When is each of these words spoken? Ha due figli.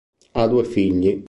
Ha 0.31 0.47
due 0.47 0.63
figli. 0.63 1.19